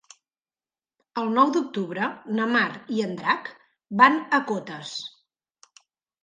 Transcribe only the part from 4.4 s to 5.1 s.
Cotes.